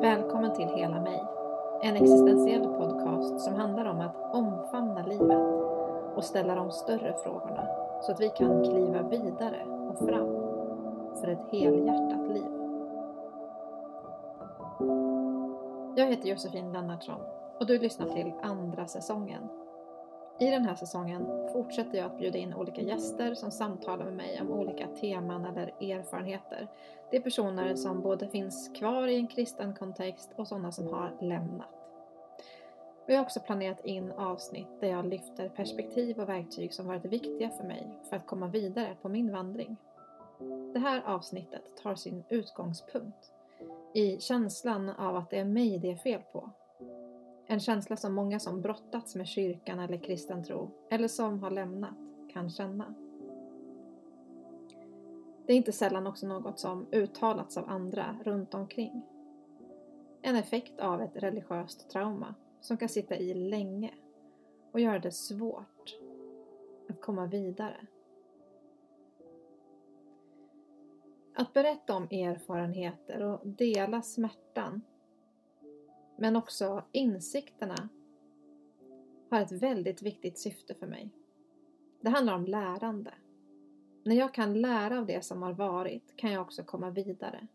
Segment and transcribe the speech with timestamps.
[0.00, 1.24] Välkommen till Hela mig.
[1.82, 5.42] En existentiell podcast som handlar om att omfamna livet
[6.14, 7.66] och ställa de större frågorna
[8.02, 10.28] så att vi kan kliva vidare och fram
[11.20, 12.50] för ett helhjärtat liv.
[15.96, 17.20] Jag heter Josefin Lennartsson
[17.60, 19.48] och du lyssnar till andra säsongen.
[20.40, 24.40] I den här säsongen fortsätter jag att bjuda in olika gäster som samtalar med mig
[24.40, 26.68] om olika teman eller erfarenheter.
[27.10, 31.16] Det är personer som både finns kvar i en kristen kontext och sådana som har
[31.20, 31.68] lämnat.
[33.06, 37.50] Vi har också planerat in avsnitt där jag lyfter perspektiv och verktyg som varit viktiga
[37.50, 39.76] för mig för att komma vidare på min vandring.
[40.72, 43.32] Det här avsnittet tar sin utgångspunkt
[43.94, 46.50] i känslan av att det är mig det är fel på.
[47.50, 51.94] En känsla som många som brottats med kyrkan eller kristen tro, eller som har lämnat,
[52.32, 52.94] kan känna.
[55.46, 59.02] Det är inte sällan också något som uttalats av andra runt omkring.
[60.22, 63.94] En effekt av ett religiöst trauma som kan sitta i länge
[64.72, 65.98] och göra det svårt
[66.88, 67.86] att komma vidare.
[71.34, 74.82] Att berätta om erfarenheter och dela smärtan
[76.18, 77.88] men också insikterna
[79.30, 81.10] har ett väldigt viktigt syfte för mig.
[82.00, 83.14] Det handlar om lärande.
[84.04, 87.46] När jag kan lära av det som har varit kan jag också komma vidare.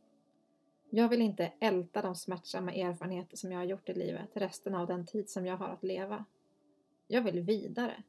[0.90, 4.88] Jag vill inte älta de smärtsamma erfarenheter som jag har gjort i livet resten av
[4.88, 6.26] den tid som jag har att leva.
[7.08, 8.04] Jag vill vidare.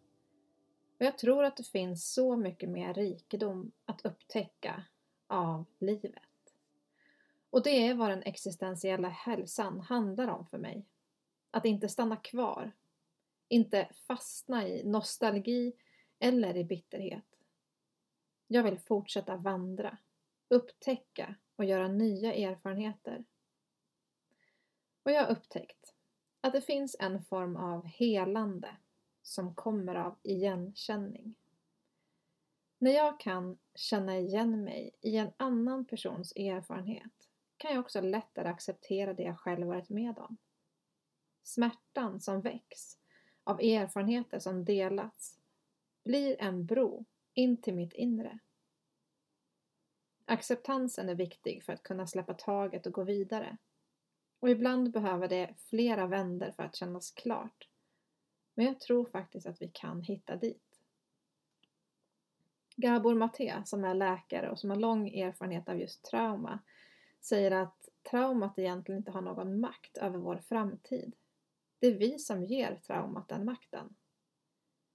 [0.99, 4.85] Och jag tror att det finns så mycket mer rikedom att upptäcka
[5.27, 6.34] av livet.
[7.55, 10.87] Och det är vad den existentiella hälsan handlar om för mig.
[11.51, 12.73] Att inte stanna kvar.
[13.49, 15.73] Inte fastna i nostalgi
[16.19, 17.39] eller i bitterhet.
[18.47, 19.99] Jag vill fortsätta vandra,
[20.49, 23.25] upptäcka och göra nya erfarenheter.
[25.03, 25.95] Och jag har upptäckt
[26.41, 28.77] att det finns en form av helande
[29.23, 31.35] som kommer av igenkänning.
[32.79, 37.24] När jag kan känna igen mig i en annan persons erfarenhet
[37.65, 40.37] kan jag också lättare acceptera det jag själv varit med om.
[41.43, 42.99] Smärtan som väcks
[43.45, 45.39] av erfarenheter som delats
[46.05, 47.05] blir en bro
[47.35, 48.39] in till mitt inre.
[50.25, 53.57] Acceptansen är viktig för att kunna släppa taget och gå vidare.
[54.41, 57.69] Och ibland behöver det flera vänder för att kännas klart.
[58.55, 60.81] Men jag tror faktiskt att vi kan hitta dit.
[62.77, 66.59] Gabor Maté, som är läkare och som har lång erfarenhet av just trauma,
[67.25, 71.15] säger att traumat egentligen inte har någon makt över vår framtid.
[71.79, 73.95] Det är vi som ger traumat den makten.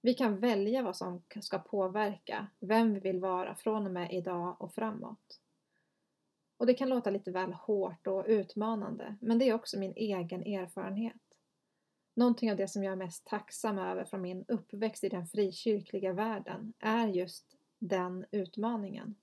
[0.02, 4.56] Vi kan välja vad som ska påverka vem vi vill vara från och med idag
[4.60, 5.40] och framåt.
[6.56, 10.42] Och det kan låta lite väl hårt och utmanande, men det är också min egen
[10.42, 11.22] erfarenhet.
[12.14, 16.12] Någonting av det som jag är mest tacksam över från min uppväxt i den frikyrkliga
[16.12, 19.14] världen är just den utmaningen.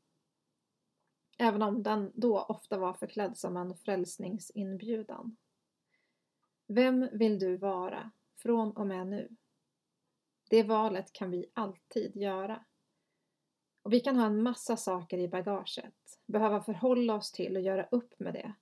[1.37, 5.37] Även om den då ofta var förklädd som en frälsningsinbjudan.
[6.67, 9.35] Vem vill du vara från och med nu?
[10.49, 12.65] Det valet kan vi alltid göra.
[13.81, 17.87] Och vi kan ha en massa saker i bagaget, behöva förhålla oss till och göra
[17.91, 18.53] upp med det.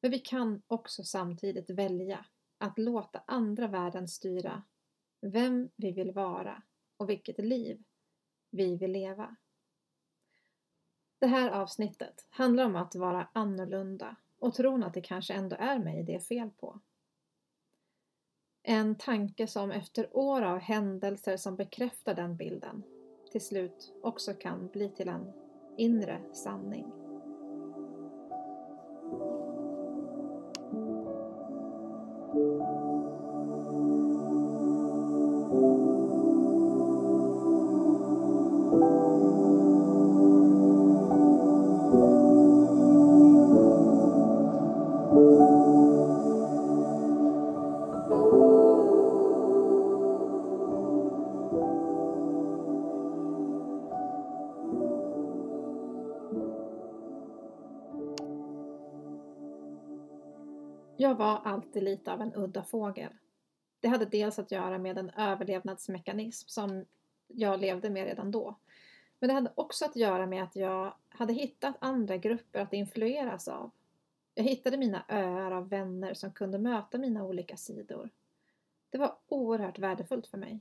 [0.00, 2.26] Men vi kan också samtidigt välja
[2.58, 4.62] att låta andra världen styra
[5.20, 6.62] vem vi vill vara
[6.96, 7.84] och vilket liv
[8.50, 9.36] vi vill leva.
[11.20, 15.78] Det här avsnittet handlar om att vara annorlunda och tron att det kanske ändå är
[15.78, 16.80] mig det är fel på.
[18.62, 22.82] En tanke som efter år av händelser som bekräftar den bilden
[23.32, 25.32] till slut också kan bli till en
[25.76, 26.99] inre sanning.
[61.60, 63.12] Alltid lite av en udda fågel.
[63.80, 66.84] Det hade dels att göra med en överlevnadsmekanism som
[67.26, 68.58] jag levde med redan då.
[69.18, 73.48] Men det hade också att göra med att jag hade hittat andra grupper att influeras
[73.48, 73.70] av.
[74.34, 78.10] Jag hittade mina öar av vänner som kunde möta mina olika sidor.
[78.90, 80.60] Det var oerhört värdefullt för mig.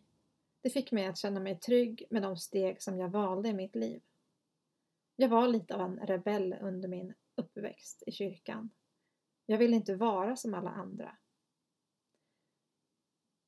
[0.61, 3.75] Det fick mig att känna mig trygg med de steg som jag valde i mitt
[3.75, 4.01] liv.
[5.15, 8.69] Jag var lite av en rebell under min uppväxt i kyrkan.
[9.49, 11.17] Jag ville inte vara som alla andra.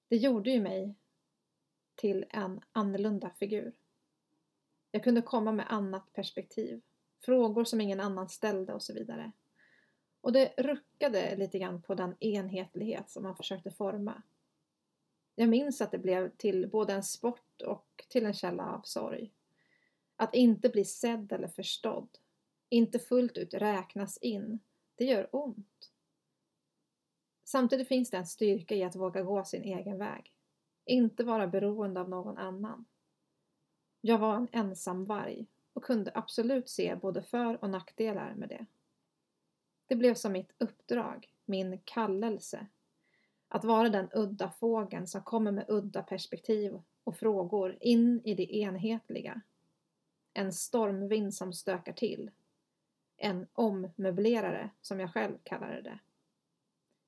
[0.07, 0.95] Det gjorde ju mig
[1.95, 3.73] till en annorlunda figur.
[4.91, 6.81] Jag kunde komma med annat perspektiv,
[7.19, 9.31] frågor som ingen annan ställde och så vidare.
[10.21, 14.23] Och det ruckade lite grann på den enhetlighet som man försökte forma.
[15.35, 19.31] Jag minns att det blev till både en sport och till en källa av sorg.
[20.15, 22.09] Att inte bli sedd eller förstådd,
[22.69, 24.59] inte fullt ut räknas in,
[24.95, 25.90] det gör ont.
[27.51, 30.33] Samtidigt finns det en styrka i att våga gå sin egen väg.
[30.85, 32.85] Inte vara beroende av någon annan.
[34.01, 38.65] Jag var en ensam varg och kunde absolut se både för och nackdelar med det.
[39.87, 42.67] Det blev som mitt uppdrag, min kallelse.
[43.47, 48.55] Att vara den udda fågeln som kommer med udda perspektiv och frågor in i det
[48.55, 49.41] enhetliga.
[50.33, 52.31] En stormvind som stökar till.
[53.17, 55.99] En ommöblerare, som jag själv kallade det.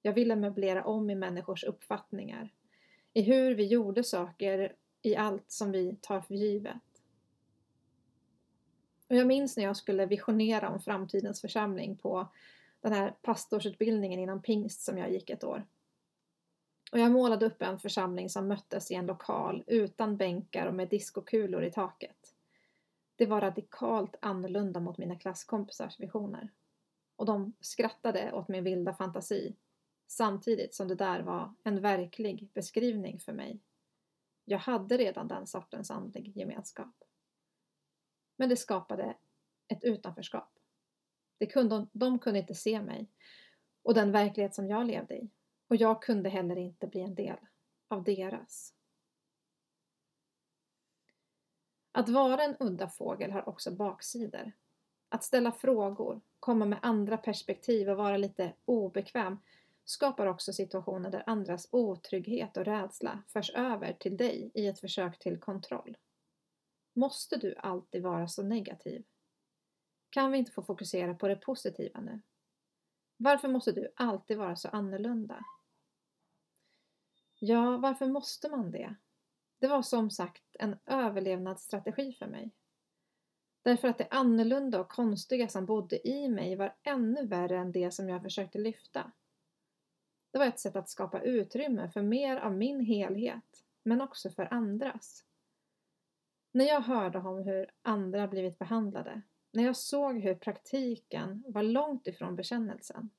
[0.05, 2.53] Jag ville möblera om i människors uppfattningar.
[3.13, 6.77] I hur vi gjorde saker, i allt som vi tar för givet.
[9.09, 12.27] Och jag minns när jag skulle visionera om framtidens församling på
[12.81, 15.65] den här pastorsutbildningen inom pingst som jag gick ett år.
[16.91, 20.89] Och jag målade upp en församling som möttes i en lokal utan bänkar och med
[20.89, 22.35] diskokulor i taket.
[23.15, 26.49] Det var radikalt annorlunda mot mina klasskompisars visioner.
[27.15, 29.55] Och de skrattade åt min vilda fantasi
[30.13, 33.59] samtidigt som det där var en verklig beskrivning för mig.
[34.45, 37.03] Jag hade redan den sortens andlig gemenskap.
[38.35, 39.17] Men det skapade
[39.67, 40.59] ett utanförskap.
[41.37, 43.07] Det kunde, de kunde inte se mig
[43.83, 45.29] och den verklighet som jag levde i.
[45.67, 47.37] Och jag kunde heller inte bli en del
[47.87, 48.73] av deras.
[51.91, 54.51] Att vara en udda fågel har också baksidor.
[55.09, 59.37] Att ställa frågor, komma med andra perspektiv och vara lite obekväm
[59.85, 65.19] skapar också situationer där andras otrygghet och rädsla förs över till dig i ett försök
[65.19, 65.97] till kontroll.
[66.93, 69.03] Måste du alltid vara så negativ?
[70.09, 72.21] Kan vi inte få fokusera på det positiva nu?
[73.17, 75.45] Varför måste du alltid vara så annorlunda?
[77.39, 78.95] Ja, varför måste man det?
[79.59, 82.51] Det var som sagt en överlevnadsstrategi för mig.
[83.61, 87.91] Därför att det annorlunda och konstiga som bodde i mig var ännu värre än det
[87.91, 89.11] som jag försökte lyfta.
[90.33, 94.53] Det var ett sätt att skapa utrymme för mer av min helhet, men också för
[94.53, 95.25] andras.
[96.51, 99.21] När jag hörde om hur andra blivit behandlade,
[99.51, 103.09] när jag såg hur praktiken var långt ifrån bekännelsen,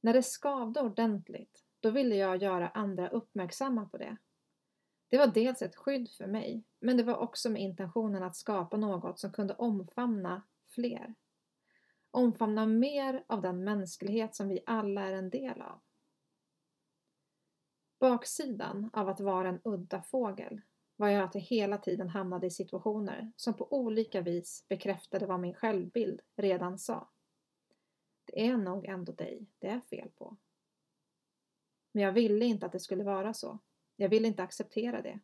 [0.00, 4.16] när det skavde ordentligt, då ville jag göra andra uppmärksamma på det.
[5.08, 8.76] Det var dels ett skydd för mig, men det var också med intentionen att skapa
[8.76, 11.14] något som kunde omfamna fler.
[12.10, 15.80] Omfamna mer av den mänsklighet som vi alla är en del av.
[17.98, 20.60] Baksidan av att vara en udda fågel
[20.96, 25.40] var jag att jag hela tiden hamnade i situationer som på olika vis bekräftade vad
[25.40, 27.10] min självbild redan sa.
[28.24, 30.36] Det är nog ändå dig det är fel på.
[31.92, 33.58] Men jag ville inte att det skulle vara så.
[33.96, 35.20] Jag ville inte acceptera det.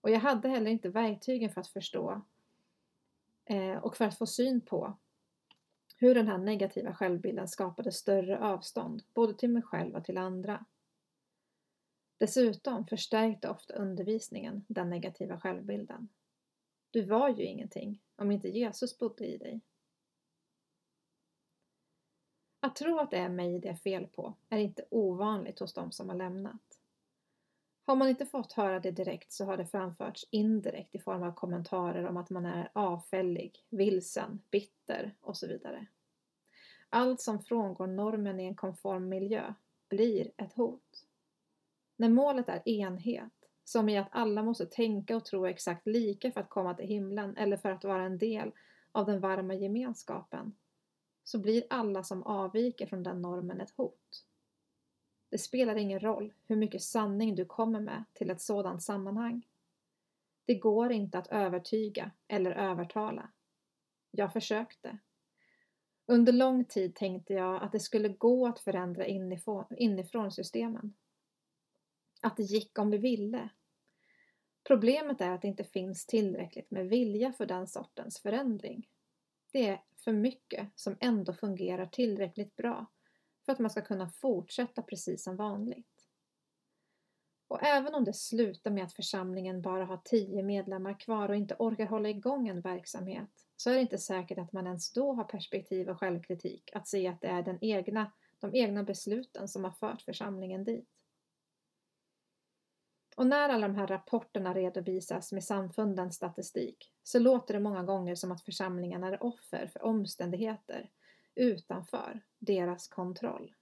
[0.00, 2.22] Och jag hade heller inte verktygen för att förstå
[3.44, 4.98] eh, och för att få syn på
[5.96, 10.64] hur den här negativa självbilden skapade större avstånd, både till mig själv och till andra.
[12.18, 16.08] Dessutom förstärkte ofta undervisningen den negativa självbilden.
[16.90, 19.60] Du var ju ingenting om inte Jesus bodde i dig.
[22.60, 25.92] Att tro att det är mig det är fel på är inte ovanligt hos de
[25.92, 26.80] som har lämnat.
[27.86, 31.32] Har man inte fått höra det direkt så har det framförts indirekt i form av
[31.32, 35.86] kommentarer om att man är avfällig, vilsen, bitter och så vidare.
[36.88, 39.54] Allt som frångår normen i en konform miljö
[39.88, 41.06] blir ett hot.
[41.96, 43.32] När målet är enhet,
[43.64, 47.36] som i att alla måste tänka och tro exakt lika för att komma till himlen
[47.36, 48.52] eller för att vara en del
[48.92, 50.56] av den varma gemenskapen,
[51.24, 54.24] så blir alla som avviker från den normen ett hot.
[55.30, 59.46] Det spelar ingen roll hur mycket sanning du kommer med till ett sådant sammanhang.
[60.44, 63.30] Det går inte att övertyga eller övertala.
[64.10, 64.98] Jag försökte.
[66.06, 69.06] Under lång tid tänkte jag att det skulle gå att förändra
[69.76, 70.94] inifrån systemen
[72.24, 73.48] att det gick om vi ville.
[74.64, 78.88] Problemet är att det inte finns tillräckligt med vilja för den sortens förändring.
[79.52, 82.86] Det är för mycket som ändå fungerar tillräckligt bra
[83.44, 86.06] för att man ska kunna fortsätta precis som vanligt.
[87.48, 91.56] Och även om det slutar med att församlingen bara har tio medlemmar kvar och inte
[91.58, 95.24] orkar hålla igång en verksamhet så är det inte säkert att man ens då har
[95.24, 99.70] perspektiv och självkritik att se att det är den egna, de egna besluten som har
[99.70, 100.88] fört församlingen dit.
[103.14, 108.14] Och när alla de här rapporterna redovisas med samfundens statistik så låter det många gånger
[108.14, 110.90] som att församlingen är offer för omständigheter
[111.34, 113.54] utanför deras kontroll.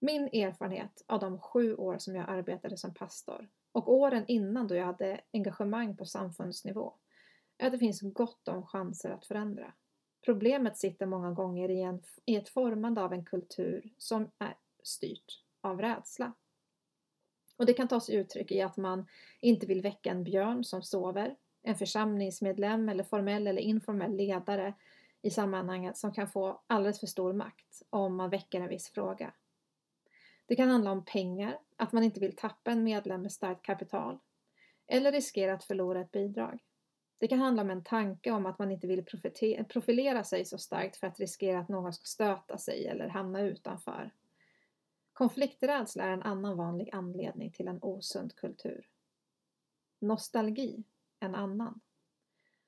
[0.00, 4.74] Min erfarenhet av de sju år som jag arbetade som pastor och åren innan då
[4.74, 6.94] jag hade engagemang på samfundsnivå
[7.58, 9.72] är att det finns gott om chanser att förändra.
[10.24, 15.45] Problemet sitter många gånger i, en, i ett formande av en kultur som är styrt
[15.60, 16.32] av rädsla.
[17.56, 19.06] Och det kan ta sig uttryck i att man
[19.40, 24.74] inte vill väcka en björn som sover, en församlingsmedlem eller formell eller informell ledare
[25.22, 29.32] i sammanhanget som kan få alldeles för stor makt om man väcker en viss fråga.
[30.46, 34.18] Det kan handla om pengar, att man inte vill tappa en medlem med starkt kapital
[34.86, 36.58] eller riskera att förlora ett bidrag.
[37.18, 39.04] Det kan handla om en tanke om att man inte vill
[39.68, 44.10] profilera sig så starkt för att riskera att någon ska stöta sig eller hamna utanför.
[45.16, 48.90] Konflikträdsla är en annan vanlig anledning till en osund kultur.
[49.98, 50.84] Nostalgi
[51.20, 51.80] en annan.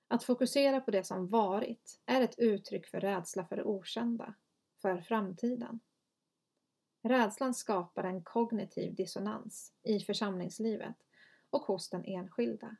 [0.08, 4.34] Att fokusera på det som varit är ett uttryck för rädsla för det okända,
[4.82, 5.80] för framtiden.
[7.02, 10.96] Rädslan skapar en kognitiv dissonans i församlingslivet
[11.50, 12.76] och hos den enskilda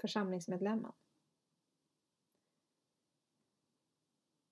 [0.00, 0.92] församlingsmedlemmen.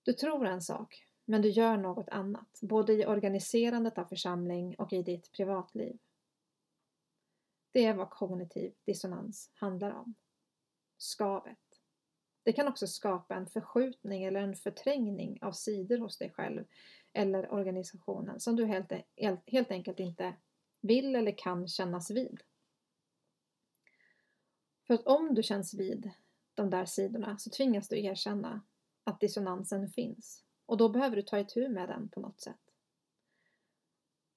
[0.03, 4.93] Du tror en sak, men du gör något annat, både i organiserandet av församling och
[4.93, 5.97] i ditt privatliv.
[7.71, 10.15] Det är vad kognitiv dissonans handlar om.
[10.97, 11.57] Skavet.
[12.43, 16.65] Det kan också skapa en förskjutning eller en förträngning av sidor hos dig själv
[17.13, 20.35] eller organisationen som du helt, e-, helt enkelt inte
[20.81, 22.43] vill eller kan kännas vid.
[24.87, 26.11] För att om du känns vid
[26.53, 28.61] de där sidorna så tvingas du erkänna
[29.03, 32.59] att dissonansen finns och då behöver du ta itu med den på något sätt.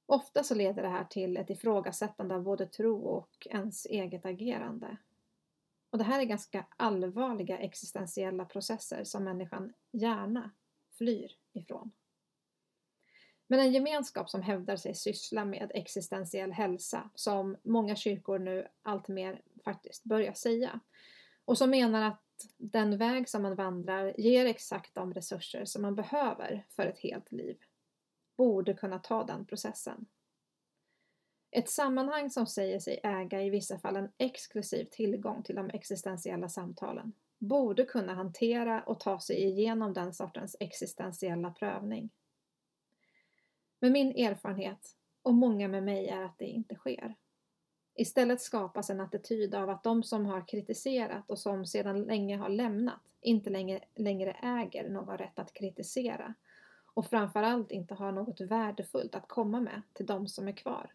[0.06, 4.96] Ofta så leder det här till ett ifrågasättande av både tro och ens eget agerande.
[5.90, 10.50] Och det här är ganska allvarliga existentiella processer som människan gärna
[10.92, 11.90] flyr ifrån.
[13.46, 19.42] Men en gemenskap som hävdar sig syssla med existentiell hälsa, som många kyrkor nu alltmer
[19.64, 20.80] faktiskt börjar säga,
[21.44, 22.22] och som menar att
[22.56, 27.32] den väg som man vandrar ger exakt de resurser som man behöver för ett helt
[27.32, 27.58] liv,
[28.36, 30.06] borde kunna ta den processen.
[31.50, 36.48] Ett sammanhang som säger sig äga i vissa fall en exklusiv tillgång till de existentiella
[36.48, 42.10] samtalen borde kunna hantera och ta sig igenom den sortens existentiella prövning.
[43.78, 47.14] Men min erfarenhet, och många med mig, är att det inte sker.
[48.00, 52.48] Istället skapas en attityd av att de som har kritiserat och som sedan länge har
[52.48, 56.34] lämnat inte längre, längre äger någon rätt att kritisera
[56.94, 60.94] och framförallt inte har något värdefullt att komma med till de som är kvar.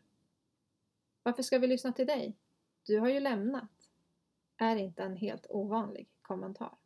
[1.24, 2.38] Varför ska vi lyssna till dig?
[2.84, 3.90] Du har ju lämnat.
[4.58, 6.78] Är inte en helt ovanlig kommentar.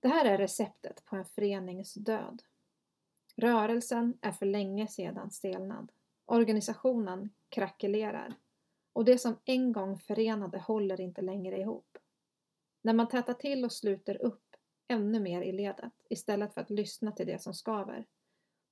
[0.00, 2.42] Det här är receptet på en förenings död.
[3.34, 5.92] Rörelsen är för länge sedan stelnad.
[6.26, 8.34] Organisationen krackelerar
[8.92, 11.98] och det som en gång förenade håller inte längre ihop.
[12.82, 14.56] När man tätar till och sluter upp
[14.88, 18.06] ännu mer i ledet istället för att lyssna till det som skaver,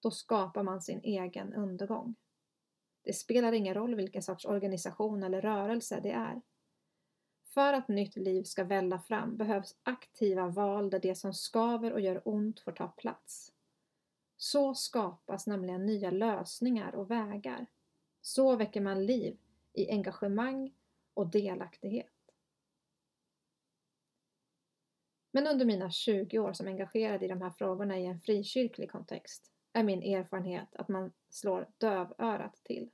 [0.01, 2.15] då skapar man sin egen undergång.
[3.03, 6.43] Det spelar ingen roll vilken sorts organisation eller rörelse det är.
[7.45, 12.01] För att nytt liv ska välla fram behövs aktiva val där det som skaver och
[12.01, 13.53] gör ont får ta plats.
[14.45, 17.67] Så skapas nämligen nya lösningar och vägar.
[18.21, 19.39] Så väcker man liv
[19.73, 20.75] i engagemang
[21.15, 22.13] och delaktighet.
[25.31, 29.53] Men under mina 20 år som engagerad i de här frågorna i en frikyrklig kontext
[29.73, 32.91] är min erfarenhet att man slår dövörat till.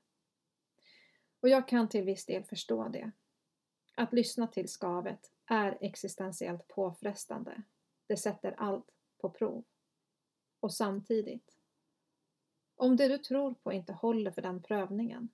[1.41, 3.11] Och jag kan till viss del förstå det.
[3.95, 7.63] Att lyssna till skavet är existentiellt påfrestande.
[8.07, 9.65] Det sätter allt på prov.
[10.61, 11.57] Och samtidigt,
[12.77, 15.29] om det du tror på inte håller för den prövningen,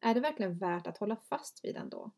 [0.00, 2.10] är det verkligen värt att hålla fast vid den då?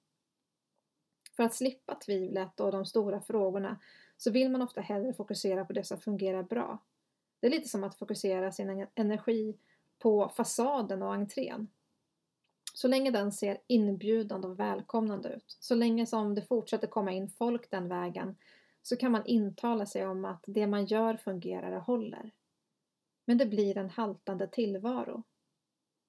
[1.36, 3.80] För att slippa tvivlet och de stora frågorna
[4.16, 6.78] så vill man ofta hellre fokusera på det som fungerar bra.
[7.40, 9.58] Det är lite som att fokusera sin energi
[9.98, 11.68] på fasaden och entrén
[12.74, 17.28] så länge den ser inbjudande och välkomnande ut, så länge som det fortsätter komma in
[17.28, 18.36] folk den vägen,
[18.82, 22.30] så kan man intala sig om att det man gör fungerar och håller.
[23.24, 25.22] Men det blir en haltande tillvaro.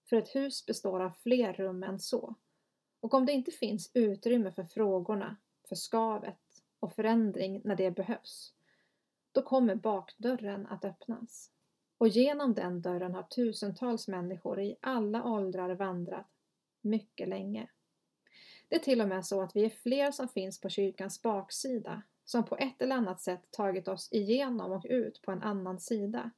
[0.09, 2.35] För ett hus består av fler rum än så.
[2.99, 5.37] Och om det inte finns utrymme för frågorna,
[5.69, 8.53] för skavet och förändring när det behövs,
[9.31, 11.51] då kommer bakdörren att öppnas.
[11.97, 16.27] Och genom den dörren har tusentals människor i alla åldrar vandrat
[16.81, 17.69] mycket länge.
[18.67, 22.01] Det är till och med så att vi är fler som finns på kyrkans baksida
[22.25, 26.31] som på ett eller annat sätt tagit oss igenom och ut på en annan sida.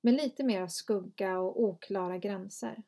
[0.00, 2.82] Med lite mer skugga och oklara gränser.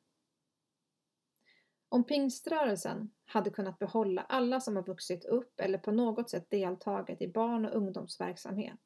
[1.89, 7.23] Om pingströrelsen hade kunnat behålla alla som har vuxit upp eller på något sätt deltagit
[7.23, 8.81] i barn och ungdomsverksamhet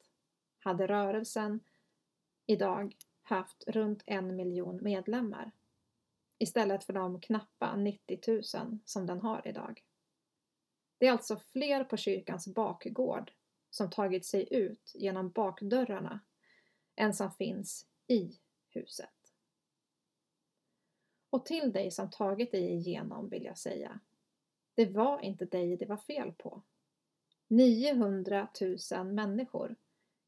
[0.59, 1.59] hade rörelsen
[2.45, 5.51] idag haft runt en miljon medlemmar
[6.37, 9.83] istället för de knappa 90 000 som den har idag.
[10.97, 13.31] Det är alltså fler på kyrkans bakgård
[13.69, 16.19] som tagit sig ut genom bakdörrarna
[16.95, 19.09] än som finns i huset.
[21.29, 23.99] Och till dig som tagit dig igenom vill jag säga,
[24.75, 26.63] det var inte dig det var fel på.
[27.47, 28.47] 900
[28.91, 29.75] 000 människor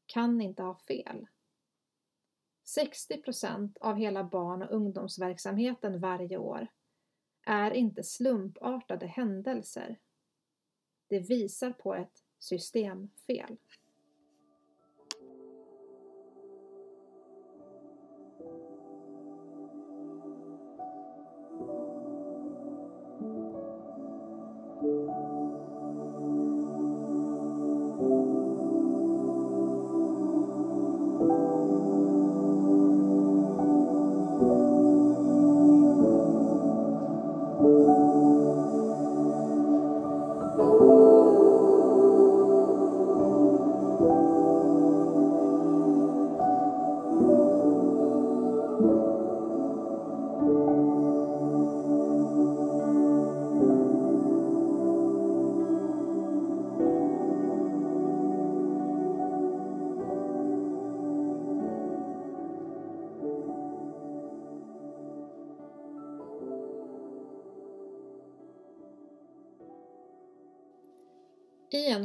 [0.06, 1.26] kan inte ha fel.
[2.64, 6.66] 60 procent av hela barn och ungdomsverksamheten varje år
[7.46, 10.00] är inte slumpartade händelser.
[11.08, 13.56] Det visar på ett systemfel.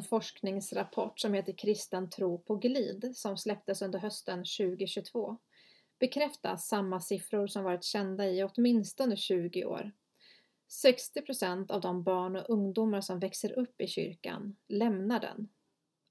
[0.03, 5.37] En forskningsrapport som heter Kristen tro på glid som släpptes under hösten 2022
[5.99, 9.91] bekräftas samma siffror som varit kända i åtminstone 20 år.
[10.67, 15.49] 60 procent av de barn och ungdomar som växer upp i kyrkan lämnar den.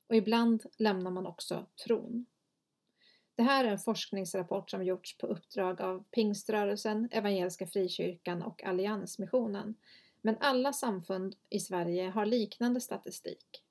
[0.09, 2.27] Och ibland lämnar man också tron.
[3.35, 9.75] Det här är en forskningsrapport som gjorts på uppdrag av Pingströrelsen, Evangeliska Frikyrkan och Alliansmissionen
[10.23, 13.62] men alla samfund i Sverige har liknande statistik.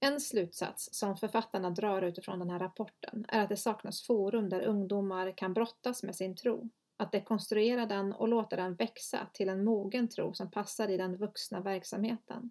[0.00, 4.62] En slutsats som författarna drar utifrån den här rapporten är att det saknas forum där
[4.62, 9.64] ungdomar kan brottas med sin tro, att dekonstruera den och låta den växa till en
[9.64, 12.50] mogen tro som passar i den vuxna verksamheten.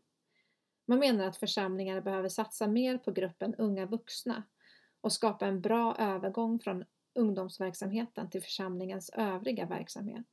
[0.88, 4.44] Man menar att församlingar behöver satsa mer på gruppen unga vuxna
[5.02, 10.26] och skapa en bra övergång från ungdomsverksamheten till församlingens övriga verksamhet.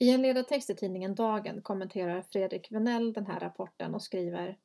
[0.00, 4.58] I en ledartext i tidningen Dagen kommenterar Fredrik Venell den här rapporten och skriver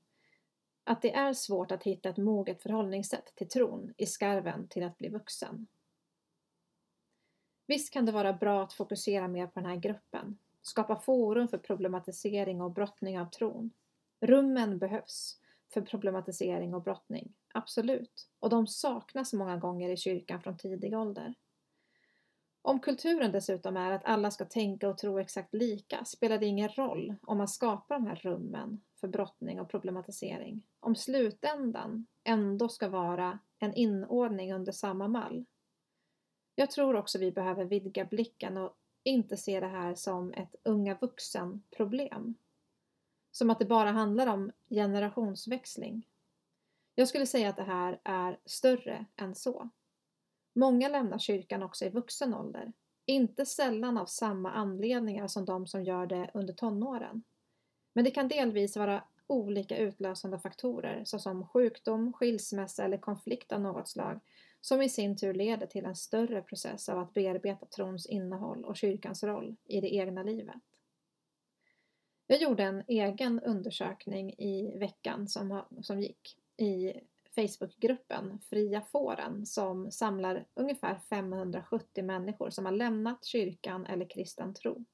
[0.89, 4.97] att det är svårt att hitta ett moget förhållningssätt till tron i skarven till att
[4.97, 5.67] bli vuxen.
[7.67, 11.57] Visst kan det vara bra att fokusera mer på den här gruppen, skapa forum för
[11.57, 13.71] problematisering och brottning av tron.
[14.21, 15.37] Rummen behövs
[15.73, 21.33] för problematisering och brottning, absolut, och de saknas många gånger i kyrkan från tidig ålder.
[22.61, 26.69] Om kulturen dessutom är att alla ska tänka och tro exakt lika spelar det ingen
[26.69, 30.63] roll om man skapar de här rummen för brottning och problematisering.
[30.79, 35.45] Om slutändan ändå ska vara en inordning under samma mall.
[36.55, 40.97] Jag tror också vi behöver vidga blicken och inte se det här som ett unga
[41.01, 42.35] vuxen-problem.
[43.31, 46.07] Som att det bara handlar om generationsväxling.
[46.95, 49.69] Jag skulle säga att det här är större än så.
[50.53, 52.73] Många lämnar kyrkan också i vuxen ålder,
[53.05, 57.23] inte sällan av samma anledningar som de som gör det under tonåren.
[57.93, 63.87] Men det kan delvis vara olika utlösande faktorer såsom sjukdom, skilsmässa eller konflikt av något
[63.87, 64.19] slag
[64.61, 68.77] som i sin tur leder till en större process av att bearbeta trons innehåll och
[68.77, 70.55] kyrkans roll i det egna livet.
[72.27, 76.93] Jag gjorde en egen undersökning i veckan som, som gick i
[77.39, 84.85] Facebookgruppen Fria Fåren som samlar ungefär 570 människor som har lämnat kyrkan eller kristen tro.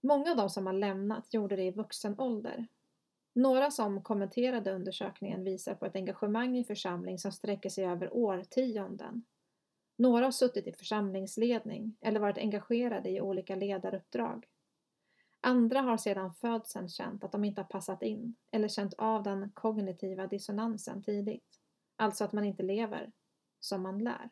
[0.00, 2.66] Många av de som har lämnat gjorde det i vuxen ålder.
[3.34, 9.24] Några som kommenterade undersökningen visar på ett engagemang i församling som sträcker sig över årtionden.
[9.96, 14.46] Några har suttit i församlingsledning eller varit engagerade i olika ledaruppdrag.
[15.40, 19.50] Andra har sedan födseln känt att de inte har passat in eller känt av den
[19.50, 21.60] kognitiva dissonansen tidigt.
[21.96, 23.12] Alltså att man inte lever
[23.60, 24.30] som man lär.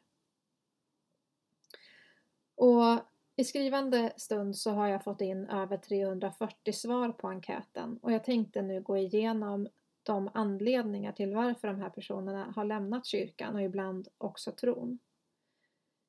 [2.55, 3.01] Och
[3.37, 8.25] i skrivande stund så har jag fått in över 340 svar på enkäten och jag
[8.25, 9.69] tänkte nu gå igenom
[10.03, 14.99] de anledningar till varför de här personerna har lämnat kyrkan och ibland också tron.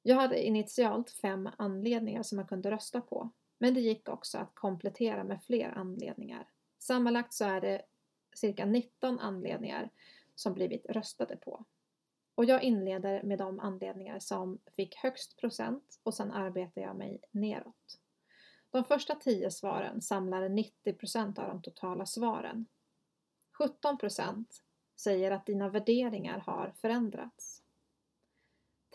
[0.02, 3.30] Jag hade initialt fem anledningar som man kunde rösta på,
[3.66, 6.48] men det gick också att komplettera med fler anledningar.
[6.80, 7.82] Sammanlagt så är det
[8.36, 9.90] cirka 19 anledningar
[10.36, 11.66] som blivit röstade på.
[12.36, 17.22] Och jag inleder med de anledningar som fick högst procent och sen arbetar jag mig
[17.32, 18.00] neråt.
[18.70, 22.66] De första 10 svaren samlar 90 procent av de totala svaren.
[23.58, 24.64] 17 procent
[24.96, 27.64] säger att dina värderingar har förändrats.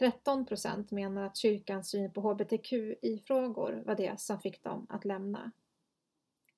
[0.00, 5.52] 13 procent menar att kyrkans syn på hbtqi-frågor var det som fick dem att lämna.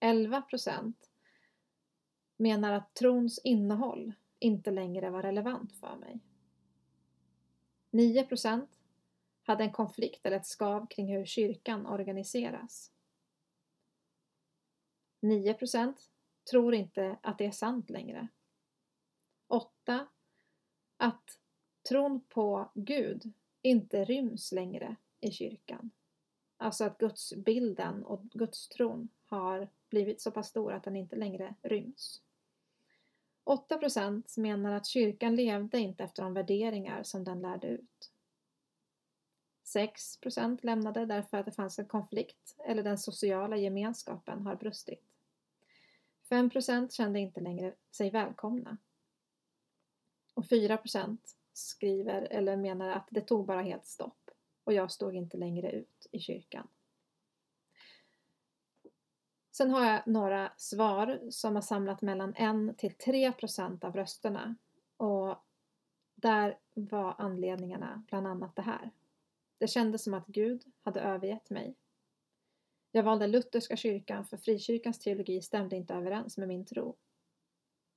[0.01, 1.11] 11 procent
[2.37, 6.21] menar att trons innehåll inte längre var relevant för mig.
[7.91, 8.81] 9 procent
[9.43, 12.93] hade en konflikt eller ett skav kring hur kyrkan organiseras.
[15.21, 16.11] 9 procent
[16.51, 18.29] tror inte att det är sant längre.
[19.47, 20.07] 8.
[20.97, 21.39] Att
[21.89, 25.91] tron på Gud inte ryms längre i kyrkan.
[26.57, 32.23] Alltså att gudsbilden och gudstron har blivit så pass stor att den inte längre ryms.
[33.45, 38.13] 8% menar att kyrkan levde inte efter de värderingar som den lärde ut.
[39.65, 45.05] 6% lämnade därför att det fanns en konflikt eller den sociala gemenskapen har brustit.
[46.29, 48.77] 5% kände inte längre sig välkomna.
[50.35, 50.79] Och 4
[51.53, 54.31] skriver eller menar att det tog bara helt stopp
[54.65, 56.69] och jag stod inte längre ut i kyrkan.
[59.51, 62.35] Sen har jag några svar som har samlat mellan
[62.71, 64.57] 1 till 3 procent av rösterna
[64.97, 65.37] och
[66.15, 68.91] där var anledningarna bland annat det här.
[69.59, 71.75] Det kändes som att Gud hade övergett mig.
[72.93, 76.97] Jag valde lutherska kyrkan för frikyrkans teologi stämde inte överens med min tro.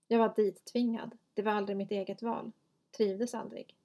[0.07, 1.17] Jag var dittvingad.
[1.33, 2.51] Det var aldrig mitt eget val.
[2.97, 3.77] Trivdes aldrig.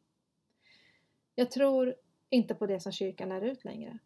[1.35, 1.95] Jag tror
[2.29, 3.99] inte på det som kyrkan lär ut längre.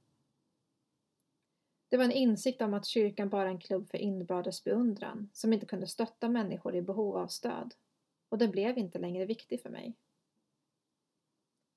[1.88, 5.52] Det var en insikt om att kyrkan bara är en klubb för inbördes beundran som
[5.52, 7.74] inte kunde stötta människor i behov av stöd.
[8.28, 9.96] Och den blev inte längre viktig för mig.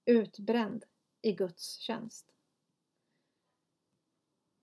[0.05, 0.85] Utbränd
[1.21, 2.33] i Guds tjänst.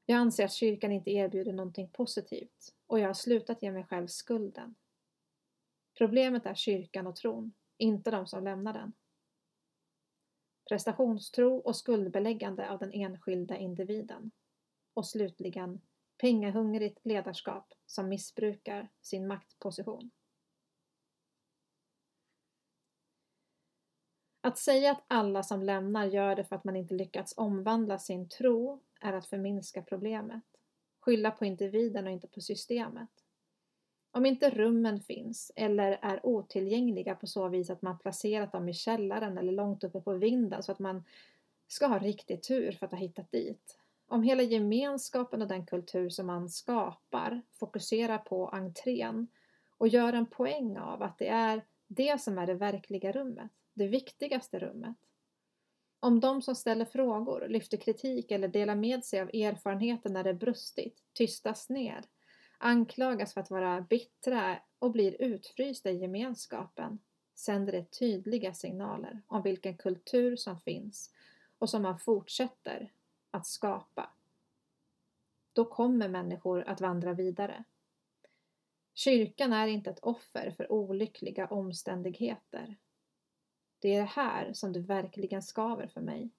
[0.07, 4.07] Jag anser att kyrkan inte erbjuder någonting positivt och jag har slutat ge mig själv
[4.07, 4.75] skulden.
[5.95, 8.93] Problemet är kyrkan och tron, inte de som lämnar den.
[10.69, 14.31] Prestationstro och skuldbeläggande av den enskilda individen.
[14.95, 15.81] Och slutligen
[16.17, 20.11] pengahungrigt ledarskap som missbrukar sin maktposition.
[24.41, 28.29] Att säga att alla som lämnar gör det för att man inte lyckats omvandla sin
[28.29, 30.45] tro är att förminska problemet.
[31.01, 33.24] Skylla på individen och inte på systemet.
[34.15, 38.75] Om inte rummen finns eller är otillgängliga på så vis att man placerat dem i
[38.75, 41.05] källaren eller långt uppe på vinden så att man
[41.69, 43.79] ska ha riktig tur för att ha hittat dit.
[44.07, 49.29] Om hela gemenskapen och den kultur som man skapar fokuserar på entrén
[49.79, 53.87] och gör en poäng av att det är det som är det verkliga rummet, det
[53.89, 54.97] viktigaste rummet,
[56.01, 60.35] om de som ställer frågor, lyfter kritik eller delar med sig av erfarenheter när det
[60.35, 62.05] brustit tystas ner,
[62.65, 66.99] anklagas för att vara bittra och blir utfrysta i gemenskapen
[67.35, 71.15] sänder det tydliga signaler om vilken kultur som finns
[71.59, 72.93] och som man fortsätter
[73.31, 74.11] att skapa.
[75.53, 77.65] Då kommer människor att vandra vidare.
[78.95, 82.77] Kyrkan är inte ett offer för olyckliga omständigheter.
[83.79, 86.31] Det är det här som det verkligen skaver för mig.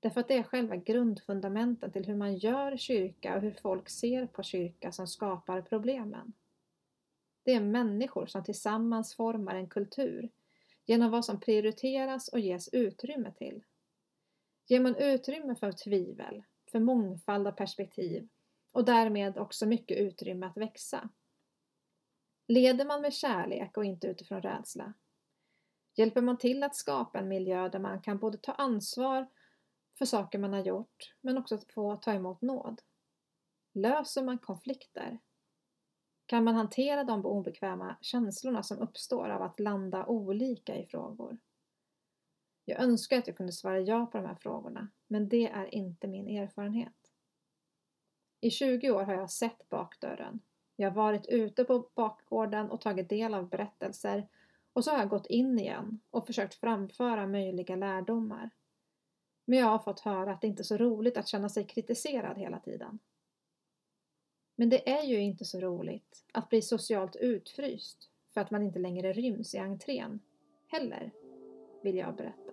[0.00, 4.26] Därför att det är själva grundfundamenten till hur man gör kyrka och hur folk ser
[4.26, 6.32] på kyrka som skapar problemen.
[7.42, 10.30] Det är människor som tillsammans formar en kultur
[10.86, 13.64] genom vad som prioriteras och ges utrymme till.
[14.66, 18.28] Ger man utrymme för tvivel, för mångfald av perspektiv
[18.72, 21.08] och därmed också mycket utrymme att växa.
[22.46, 24.94] Leder man med kärlek och inte utifrån rädsla
[25.94, 29.26] Hjälper man till att skapa en miljö där man kan både ta ansvar
[30.00, 32.82] för saker man har gjort men också få ta emot nåd?
[33.72, 35.18] Löser man konflikter?
[36.26, 41.38] Kan man hantera de obekväma känslorna som uppstår av att landa olika i frågor?
[42.64, 46.08] Jag önskar att jag kunde svara ja på de här frågorna, men det är inte
[46.08, 47.12] min erfarenhet.
[48.40, 50.40] I 20 år har jag sett bakdörren.
[50.76, 54.28] Jag har varit ute på bakgården och tagit del av berättelser
[54.72, 58.50] och så har jag gått in igen och försökt framföra möjliga lärdomar.
[59.44, 62.38] Men jag har fått höra att det inte är så roligt att känna sig kritiserad
[62.38, 62.98] hela tiden.
[64.56, 68.78] Men det är ju inte så roligt att bli socialt utfryst för att man inte
[68.78, 70.20] längre ryms i entrén,
[70.66, 71.10] heller,
[71.82, 72.49] vill jag berätta.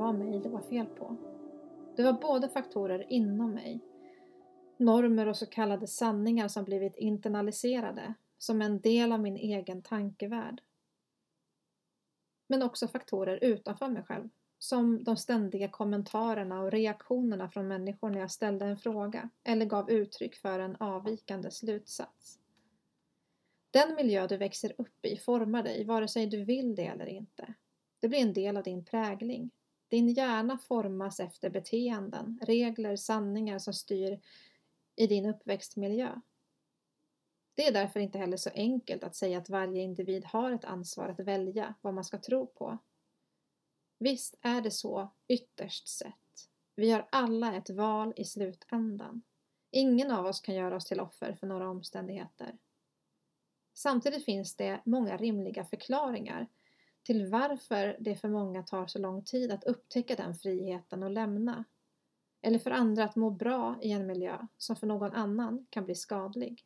[0.00, 1.16] Var mig det var fel på.
[1.96, 3.80] Det var både faktorer inom mig,
[4.76, 10.62] normer och så kallade sanningar som blivit internaliserade som en del av min egen tankevärld.
[12.46, 18.20] Men också faktorer utanför mig själv, som de ständiga kommentarerna och reaktionerna från människor när
[18.20, 22.38] jag ställde en fråga eller gav uttryck för en avvikande slutsats.
[23.70, 27.54] Den miljö du växer upp i formar dig, vare sig du vill det eller inte.
[28.00, 29.50] Det blir en del av din prägling.
[29.90, 34.20] Din hjärna formas efter beteenden, regler, sanningar som styr
[34.96, 36.20] i din uppväxtmiljö.
[37.54, 41.08] Det är därför inte heller så enkelt att säga att varje individ har ett ansvar
[41.08, 42.78] att välja vad man ska tro på.
[43.98, 46.48] Visst är det så ytterst sett.
[46.74, 49.22] Vi har alla ett val i slutändan.
[49.70, 52.58] Ingen av oss kan göra oss till offer för några omständigheter.
[53.74, 56.48] Samtidigt finns det många rimliga förklaringar
[57.02, 61.64] till varför det för många tar så lång tid att upptäcka den friheten och lämna.
[62.42, 65.94] Eller för andra att må bra i en miljö som för någon annan kan bli
[65.94, 66.64] skadlig.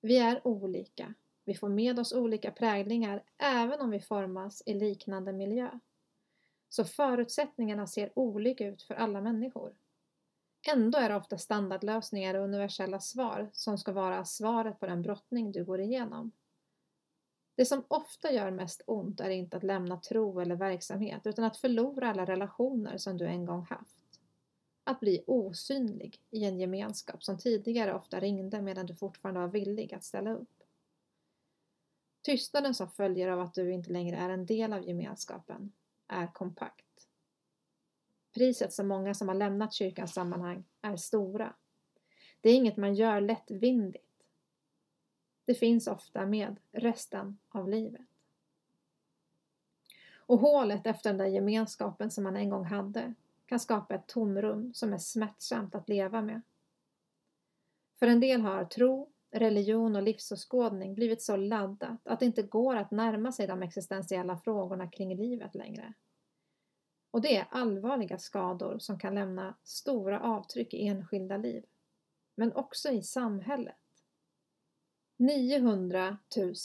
[0.00, 1.14] Vi är olika.
[1.44, 5.70] Vi får med oss olika präglingar även om vi formas i liknande miljö.
[6.68, 9.74] Så förutsättningarna ser olika ut för alla människor.
[10.72, 15.52] Ändå är det ofta standardlösningar och universella svar som ska vara svaret på den brottning
[15.52, 16.32] du går igenom.
[17.58, 21.56] Det som ofta gör mest ont är inte att lämna tro eller verksamhet utan att
[21.56, 24.20] förlora alla relationer som du en gång haft.
[24.84, 29.94] Att bli osynlig i en gemenskap som tidigare ofta ringde medan du fortfarande var villig
[29.94, 30.62] att ställa upp.
[32.22, 35.72] Tystnaden som följer av att du inte längre är en del av gemenskapen
[36.08, 37.08] är kompakt.
[38.34, 41.54] Priset som många som har lämnat kyrkans sammanhang är stora.
[42.40, 44.07] Det är inget man gör lättvindigt
[45.48, 48.06] det finns ofta med resten av livet.
[50.16, 53.14] Och hålet efter den där gemenskapen som man en gång hade
[53.46, 56.42] kan skapa ett tomrum som är smärtsamt att leva med.
[57.98, 62.76] För en del har tro, religion och livsåskådning blivit så laddat att det inte går
[62.76, 65.92] att närma sig de existentiella frågorna kring livet längre.
[67.10, 71.64] Och det är allvarliga skador som kan lämna stora avtryck i enskilda liv,
[72.34, 73.77] men också i samhället.
[75.18, 76.16] 900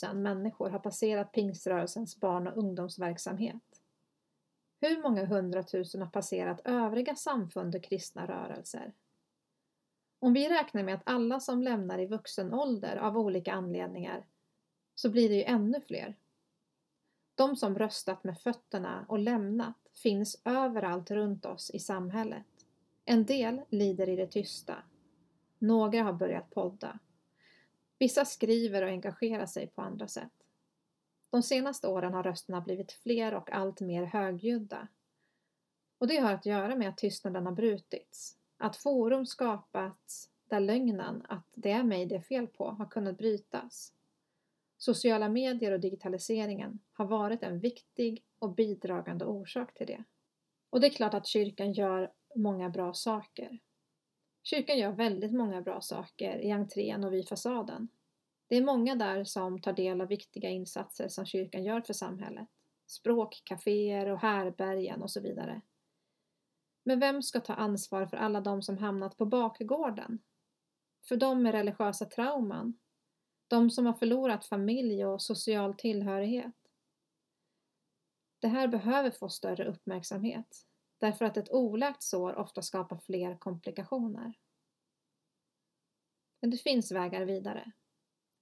[0.02, 3.82] 000 människor har passerat pingströrelsens barn och ungdomsverksamhet.
[4.80, 8.92] Hur många hundratusen har passerat övriga samfund och kristna rörelser?
[10.18, 14.26] Om vi räknar med att alla som lämnar i vuxen ålder av olika anledningar
[14.94, 16.16] så blir det ju ännu fler.
[17.34, 22.46] De som röstat med fötterna och lämnat finns överallt runt oss i samhället.
[23.04, 24.76] En del lider i det tysta.
[25.58, 26.98] Några har börjat podda.
[27.98, 30.32] Vissa skriver och engagerar sig på andra sätt.
[31.30, 34.88] De senaste åren har rösterna blivit fler och allt mer högljudda.
[35.98, 38.36] Och det har att göra med att tystnaden har brutits.
[38.56, 43.18] Att forum skapats där lögnen att det är mig det är fel på har kunnat
[43.18, 43.92] brytas.
[44.78, 50.04] Sociala medier och digitaliseringen har varit en viktig och bidragande orsak till det.
[50.70, 53.58] Och det är klart att kyrkan gör många bra saker.
[54.46, 57.88] Kyrkan gör väldigt många bra saker i entrén och vid fasaden.
[58.48, 62.48] Det är många där som tar del av viktiga insatser som kyrkan gör för samhället.
[62.86, 65.60] Språkcaféer och härbergen och så vidare.
[66.84, 70.18] Men vem ska ta ansvar för alla de som hamnat på bakgården?
[71.08, 72.78] För de med religiösa trauman?
[73.48, 76.54] De som har förlorat familj och social tillhörighet?
[78.38, 80.66] Det här behöver få större uppmärksamhet
[81.04, 84.32] därför att ett oläkt sår ofta skapar fler komplikationer.
[86.40, 87.72] Men det finns vägar vidare.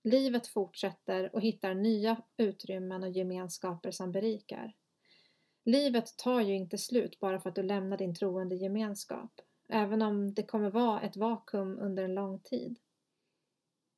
[0.05, 4.72] Livet fortsätter och hittar nya utrymmen och gemenskaper som berikar.
[5.64, 10.35] Livet tar ju inte slut bara för att du lämnar din troende gemenskap, även om
[10.35, 12.79] det kommer vara ett vakuum under en lång tid.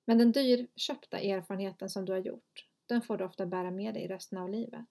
[0.05, 4.09] Men den dyrköpta erfarenheten som du har gjort, den får du ofta bära med dig
[4.09, 4.89] resten av livet.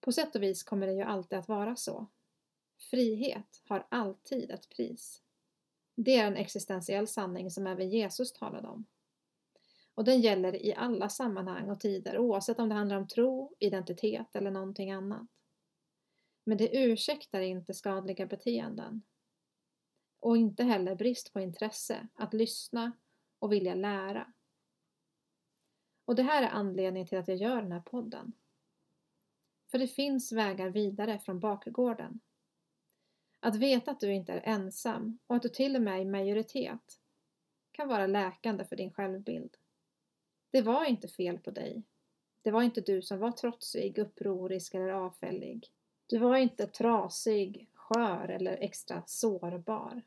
[0.00, 2.08] På sätt och vis kommer det ju alltid att vara så.
[2.80, 5.22] Frihet har alltid ett pris.
[5.94, 8.84] Det är en existentiell sanning som även Jesus talade om.
[9.94, 14.36] Och den gäller i alla sammanhang och tider oavsett om det handlar om tro, identitet
[14.36, 15.26] eller någonting annat.
[16.44, 19.02] Men det ursäktar inte skadliga beteenden.
[20.20, 22.92] Och inte heller brist på intresse att lyssna
[23.38, 24.32] och vilja lära.
[26.04, 28.32] Och det här är anledningen till att jag gör den här podden.
[29.70, 32.20] För det finns vägar vidare från bakgården.
[33.40, 36.04] Att veta att du inte är ensam och att du till och med är i
[36.04, 37.00] majoritet
[37.72, 39.56] kan vara läkande för din självbild.
[40.50, 41.82] Det var inte fel på dig.
[42.42, 45.68] Det var inte du som var trotsig, upprorisk eller avfällig.
[46.06, 50.02] Du var inte trasig, skör eller extra sårbar.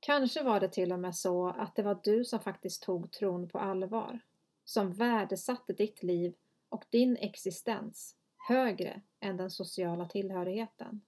[0.00, 3.48] Kanske var det till och med så att det var du som faktiskt tog tron
[3.48, 4.20] på allvar,
[4.64, 6.34] som värdesatte ditt liv
[6.68, 8.16] och din existens
[8.48, 11.00] högre än den sociala tillhörigheten.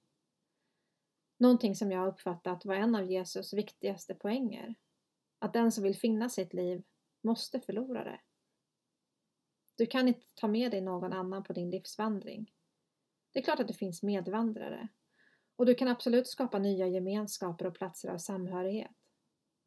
[1.40, 4.74] Någonting som jag uppfattat var en av Jesus viktigaste poänger.
[5.38, 6.83] Att den som vill finna sitt liv
[7.22, 8.20] måste förlora det.
[9.76, 12.53] Du kan inte ta med dig någon annan på din livsvandring.
[13.33, 14.88] Det är klart att det finns medvandrare
[15.57, 18.96] och du kan absolut skapa nya gemenskaper och platser av samhörighet.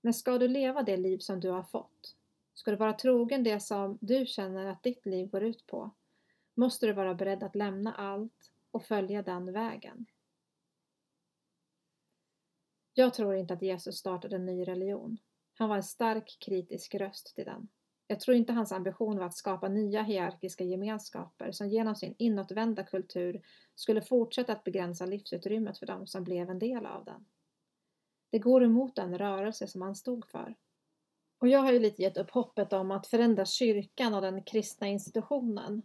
[0.02, 2.16] Men ska du leva det liv som du har fått,
[2.54, 5.92] ska du vara trogen det som du känner att ditt liv går ut på,
[6.54, 10.06] måste du vara beredd att lämna allt och följa den vägen.
[12.94, 15.18] Jag tror inte att Jesus startade en ny religion.
[15.54, 17.68] Han var en stark kritisk röst till den.
[18.08, 22.84] Jag tror inte hans ambition var att skapa nya hierarkiska gemenskaper som genom sin inåtvända
[22.84, 23.42] kultur
[23.76, 27.26] skulle fortsätta att begränsa livsutrymmet för dem som blev en del av den.
[28.30, 30.56] Det går emot den rörelse som han stod för.
[31.38, 34.88] Och jag har ju lite gett upp hoppet om att förändra kyrkan och den kristna
[34.88, 35.82] institutionen.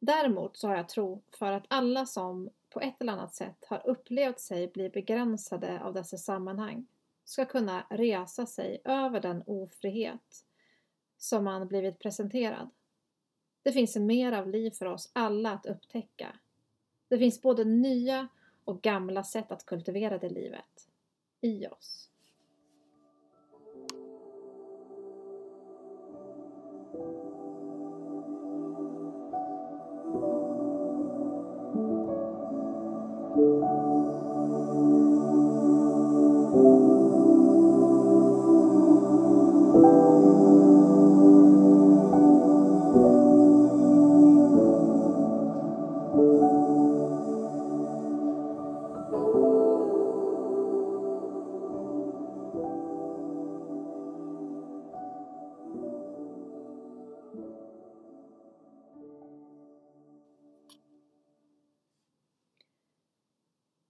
[0.00, 3.86] Däremot så har jag tro för att alla som på ett eller annat sätt har
[3.86, 6.86] upplevt sig bli begränsade av dessa sammanhang
[7.24, 10.44] ska kunna resa sig över den ofrihet
[11.18, 12.70] som man blivit presenterad.
[13.62, 16.36] Det finns mer av liv för oss alla att upptäcka.
[17.08, 18.28] Det finns både nya
[18.64, 20.88] och gamla sätt att kultivera det livet
[21.40, 22.11] i oss.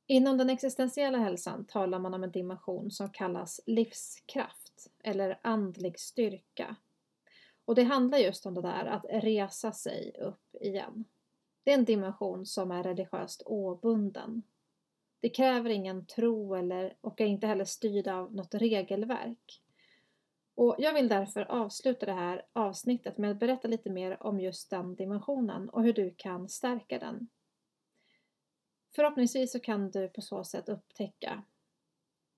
[0.07, 6.77] Inom den existentiella hälsan talar man om en dimension som kallas livskraft eller andlig styrka.
[7.65, 11.05] Och det handlar just om det där att resa sig upp igen.
[11.65, 14.43] Det är en dimension som är religiöst obunden.
[15.21, 19.63] Det kräver ingen tro eller, och är inte heller styrd av något regelverk.
[20.55, 24.71] Och jag vill därför avsluta det här avsnittet med att berätta lite mer om just
[24.71, 27.29] den dimensionen och hur du kan stärka den
[28.95, 31.43] Förhoppningsvis så kan du på så sätt upptäcka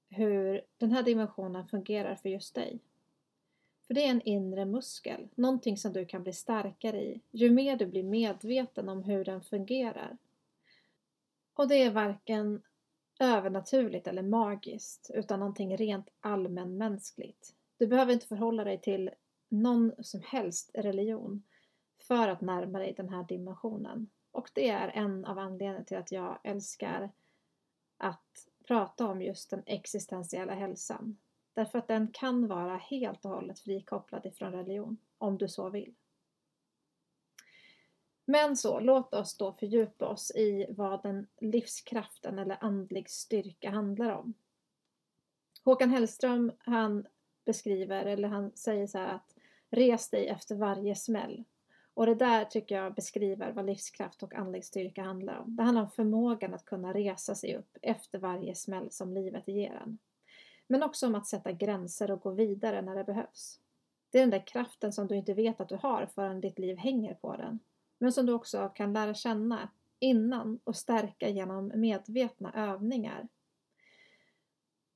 [0.08, 2.78] hur den här dimensionen fungerar för just dig.
[3.86, 7.76] För det är en inre muskel, någonting som du kan bli starkare i ju mer
[7.76, 10.18] du blir medveten om hur den fungerar.
[11.54, 12.62] Och det är varken
[13.20, 17.54] övernaturligt eller magiskt utan någonting rent allmänmänskligt.
[17.78, 19.10] Du behöver inte förhålla dig till
[19.48, 21.42] någon som helst religion
[21.98, 24.10] för att närma dig den här dimensionen.
[24.34, 27.10] Och det är en av anledningarna till att jag älskar
[27.96, 31.18] att prata om just den existentiella hälsan.
[31.54, 35.94] Därför att den kan vara helt och hållet frikopplad ifrån religion, om du så vill.
[38.24, 44.10] Men så, låt oss då fördjupa oss i vad den livskraften eller andlig styrka handlar
[44.10, 44.34] om.
[45.64, 47.06] Håkan Hellström, han
[47.44, 49.36] beskriver, eller han säger så här att
[49.70, 51.44] res dig efter varje smäll
[51.94, 55.56] och det där tycker jag beskriver vad livskraft och andlig styrka handlar om.
[55.56, 59.72] Det handlar om förmågan att kunna resa sig upp efter varje smäll som livet ger
[59.72, 59.98] en.
[60.66, 63.60] Men också om att sätta gränser och gå vidare när det behövs.
[64.10, 66.76] Det är den där kraften som du inte vet att du har förrän ditt liv
[66.76, 67.58] hänger på den.
[67.98, 69.68] Men som du också kan lära känna
[69.98, 73.28] innan och stärka genom medvetna övningar.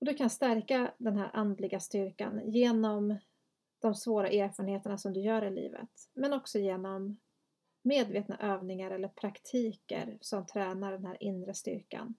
[0.00, 3.16] Och du kan stärka den här andliga styrkan genom
[3.78, 7.18] de svåra erfarenheterna som du gör i livet, men också genom
[7.82, 12.14] medvetna övningar eller praktiker som tränar den här inre styrkan.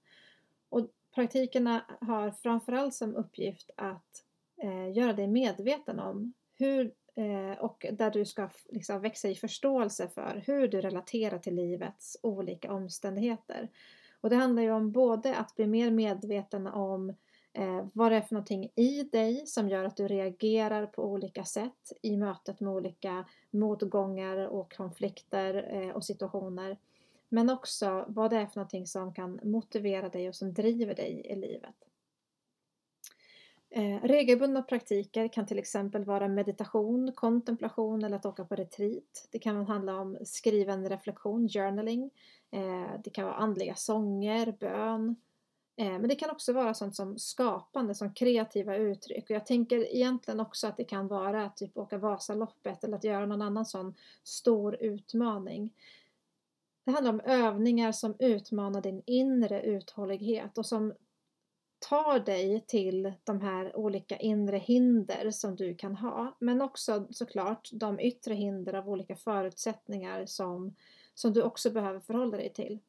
[0.69, 4.23] Och praktikerna har framförallt som uppgift att
[4.63, 10.07] eh, göra dig medveten om hur eh, och där du ska liksom växa i förståelse
[10.07, 13.69] för hur du relaterar till livets olika omständigheter.
[14.21, 17.13] Och det handlar ju om både att bli mer medveten om
[17.53, 21.43] eh, vad det är för någonting i dig som gör att du reagerar på olika
[21.43, 26.77] sätt i mötet med olika motgångar och konflikter eh, och situationer.
[27.29, 31.21] Men också vad det är för någonting som kan motivera dig och som driver dig
[31.25, 31.75] i livet.
[33.71, 39.27] Eh, regelbundna praktiker kan till exempel vara meditation, kontemplation eller att åka på retreat.
[39.31, 42.11] Det kan handla om skriven reflektion, journaling.
[42.51, 45.15] Eh, det kan vara andliga sånger, bön,
[45.79, 49.23] Eh, men det kan också vara sånt som skapande, som kreativa uttryck.
[49.23, 53.03] Och jag tänker egentligen också att det kan vara att typ åka Vasaloppet eller att
[53.03, 55.73] göra någon annan sån stor utmaning.
[56.85, 60.93] Det handlar om övningar som utmanar din inre uthållighet och som
[61.89, 66.37] tar dig till de här olika inre hinder som du kan ha.
[66.39, 70.75] Men också såklart de yttre hinder av olika förutsättningar som,
[71.13, 72.79] som du också behöver förhålla dig till.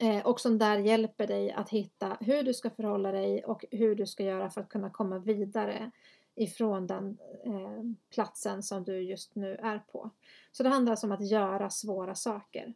[0.00, 3.94] Eh, och som där hjälper dig att hitta hur du ska förhålla dig och hur
[3.94, 5.90] du ska göra för att kunna komma vidare
[6.34, 10.10] ifrån den eh, platsen som du just nu är på.
[10.52, 12.74] Så det handlar alltså om att göra svåra saker.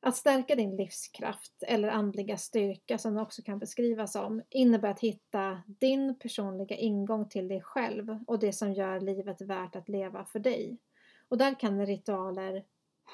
[0.00, 5.00] Att stärka din livskraft eller andliga styrka som det också kan beskrivas som innebär att
[5.00, 10.24] hitta din personliga ingång till dig själv och det som gör livet värt att leva
[10.24, 10.78] för dig.
[11.28, 12.64] Och där kan ritualer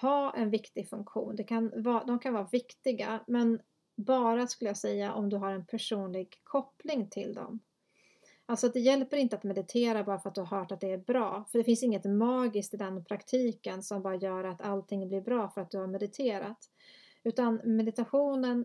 [0.01, 1.37] ha en viktig funktion.
[1.37, 3.61] Det kan vara, de kan vara viktiga men
[3.97, 7.61] bara skulle jag säga om du har en personlig koppling till dem.
[8.47, 10.99] Alltså det hjälper inte att meditera bara för att du har hört att det är
[10.99, 11.45] bra.
[11.51, 15.49] För det finns inget magiskt i den praktiken som bara gör att allting blir bra
[15.49, 16.59] för att du har mediterat.
[17.25, 18.65] Utan meditationen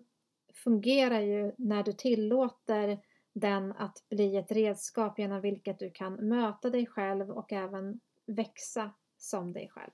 [0.54, 3.00] fungerar ju när du tillåter
[3.34, 8.92] den att bli ett redskap genom vilket du kan möta dig själv och även växa
[9.18, 9.92] som dig själv.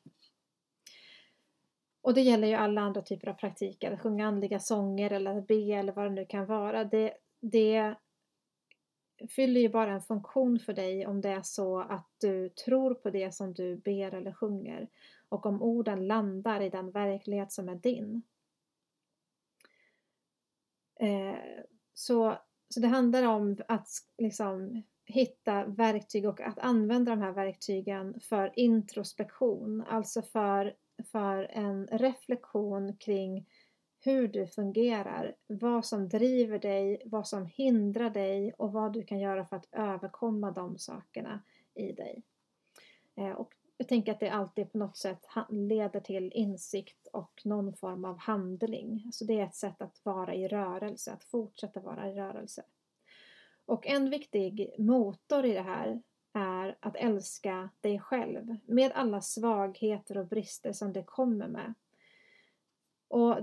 [2.02, 5.74] Och det gäller ju alla andra typer av praktiker, att sjunga andliga sånger eller be
[5.74, 6.84] eller vad det nu kan vara.
[6.84, 7.96] Det, det
[9.30, 13.10] fyller ju bara en funktion för dig om det är så att du tror på
[13.10, 14.90] det som du ber eller sjunger
[15.30, 18.22] och om orden landar i den verklighet som är din.
[21.00, 21.40] Eh,
[21.94, 22.38] så,
[22.70, 23.88] så det handlar om att
[24.18, 30.74] liksom hitta verktyg och att använda de här verktygen för introspektion, alltså för
[31.04, 33.46] för en reflektion kring
[34.00, 39.20] hur du fungerar, vad som driver dig, vad som hindrar dig och vad du kan
[39.20, 41.44] göra för att överkomma de sakerna
[41.74, 42.24] i dig.
[43.16, 47.74] Eh, och jag tänker att det alltid på något sätt leder till insikt och någon
[47.74, 49.10] form av handling.
[49.12, 52.64] Så det är ett sätt att vara i rörelse, att fortsätta vara i rörelse.
[53.66, 56.02] Och en viktig motor i det här
[56.34, 61.74] är att älska dig själv med alla svagheter och brister som det kommer med.
[63.08, 63.36] Och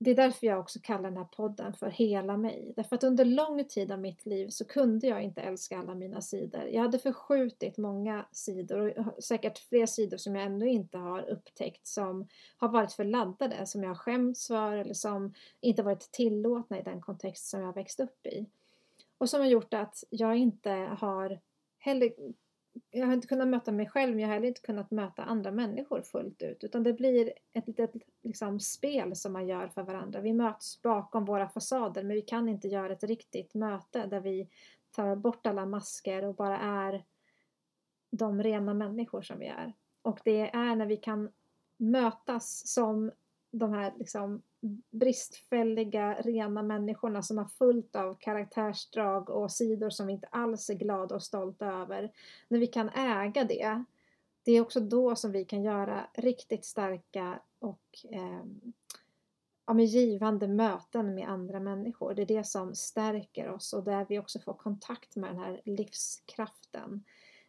[0.00, 2.72] det är därför jag också kallar den här podden för Hela mig.
[2.76, 6.20] Därför att under lång tid av mitt liv så kunde jag inte älska alla mina
[6.20, 6.62] sidor.
[6.62, 11.86] Jag hade förskjutit många sidor och säkert fler sidor som jag ännu inte har upptäckt
[11.86, 16.78] som har varit för laddade, som jag har skämts för eller som inte varit tillåtna
[16.78, 18.46] i den kontext som jag växt upp i.
[19.18, 21.40] Och som har gjort att jag inte har
[21.78, 22.12] heller,
[22.90, 25.50] jag har inte kunnat möta mig själv men jag har heller inte kunnat möta andra
[25.50, 26.64] människor fullt ut.
[26.64, 30.20] Utan det blir ett litet liksom, spel som man gör för varandra.
[30.20, 34.48] Vi möts bakom våra fasader men vi kan inte göra ett riktigt möte där vi
[34.90, 37.04] tar bort alla masker och bara är
[38.10, 39.72] de rena människor som vi är.
[40.02, 41.30] Och det är när vi kan
[41.76, 43.12] mötas som
[43.50, 44.42] de här liksom
[44.90, 50.74] bristfälliga, rena människorna som har fullt av karaktärsdrag och sidor som vi inte alls är
[50.74, 52.12] glada och stolta över.
[52.48, 53.84] När vi kan äga det,
[54.44, 58.44] det är också då som vi kan göra riktigt starka och eh,
[59.66, 62.14] ja, givande möten med andra människor.
[62.14, 65.60] Det är det som stärker oss och där vi också får kontakt med den här
[65.64, 67.04] livskraften.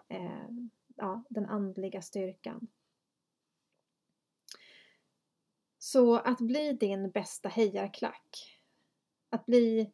[0.07, 0.49] Eh,
[0.95, 2.67] ja, den andliga styrkan.
[5.79, 8.59] Så att bli din bästa hejarklack,
[9.29, 9.91] att bli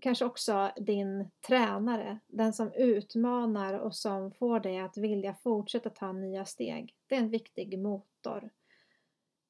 [0.00, 6.12] kanske också din tränare, den som utmanar och som får dig att vilja fortsätta ta
[6.12, 6.96] nya steg.
[7.06, 8.50] Det är en viktig motor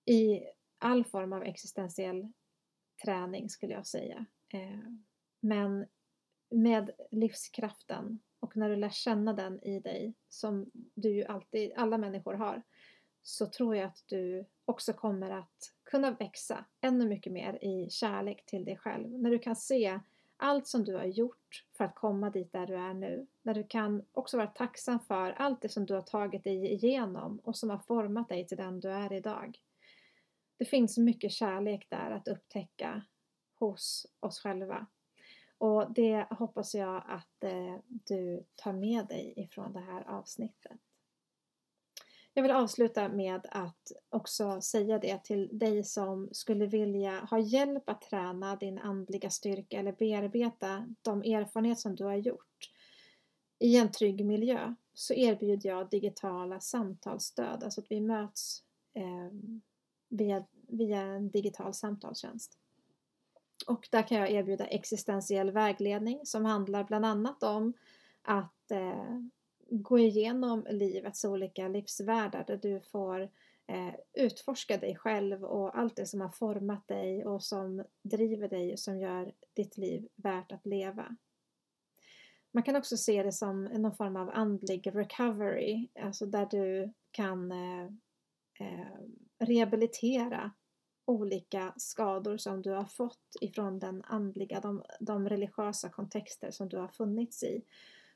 [0.05, 0.41] i
[0.79, 2.33] all form av existentiell
[3.05, 4.27] träning skulle jag säga.
[4.53, 4.91] Eh,
[5.41, 5.87] men
[6.51, 11.99] med livskraften och när du lär känna den i dig som du ju alltid, alla
[11.99, 12.63] människor har,
[13.23, 18.47] så tror jag att du också kommer att kunna växa ännu mycket mer i kärlek
[18.47, 19.11] till dig själv.
[19.11, 20.01] När du kan se
[20.37, 23.27] allt som du har gjort för att komma dit där du är nu.
[23.43, 27.39] När du kan också vara tacksam för allt det som du har tagit dig igenom
[27.39, 29.59] och som har format dig till den du är idag.
[30.57, 33.03] Det finns mycket kärlek där att upptäcka
[33.59, 34.87] hos oss själva.
[35.59, 40.81] Och det hoppas jag att eh, du tar med dig ifrån det här avsnittet.
[42.39, 47.89] Jag vill avsluta med att också säga det till dig som skulle vilja ha hjälp
[47.89, 52.71] att träna din andliga styrka eller bearbeta de erfarenheter som du har gjort
[53.59, 58.63] i en trygg miljö så erbjuder jag digitala samtalsstöd, alltså att vi möts
[58.95, 59.39] eh,
[60.09, 62.59] via, via en digital samtalstjänst.
[63.67, 67.73] Och där kan jag erbjuda existentiell vägledning som handlar bland annat om
[68.23, 69.21] att eh,
[69.71, 73.21] gå igenom livets olika livsvärldar där du får
[73.67, 78.73] eh, utforska dig själv och allt det som har format dig och som driver dig
[78.73, 81.17] och som gör ditt liv värt att leva.
[82.53, 87.53] Man kan också se det som någon form av andlig recovery, alltså där du kan
[87.53, 87.85] eh,
[88.61, 88.99] eh,
[89.39, 90.51] rehabilitera
[91.05, 96.77] olika skador som du har fått ifrån den andliga, de, de religiösa kontexter som du
[96.77, 97.65] har funnits i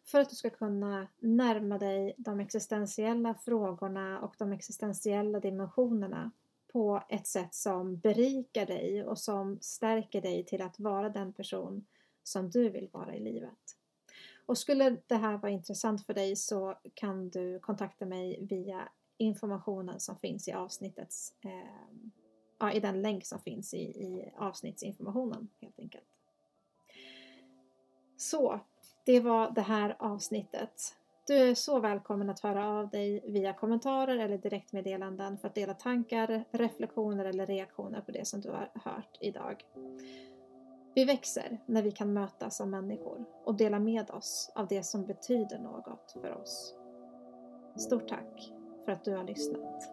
[0.05, 6.31] för att du ska kunna närma dig de existentiella frågorna och de existentiella dimensionerna
[6.73, 11.87] på ett sätt som berikar dig och som stärker dig till att vara den person
[12.23, 13.77] som du vill vara i livet.
[14.47, 18.89] Och skulle det här vara intressant för dig så kan du kontakta mig via
[19.19, 22.09] informationen som finns i avsnittets eh,
[22.59, 26.05] ja, i den länk som finns i, i avsnittsinformationen helt enkelt.
[28.17, 28.61] Så
[29.05, 30.95] det var det här avsnittet.
[31.27, 35.75] Du är så välkommen att höra av dig via kommentarer eller direktmeddelanden för att dela
[35.75, 39.65] tankar, reflektioner eller reaktioner på det som du har hört idag.
[40.95, 45.07] Vi växer när vi kan mötas som människor och dela med oss av det som
[45.07, 46.75] betyder något för oss.
[47.77, 48.53] Stort tack
[48.85, 49.93] för att du har lyssnat.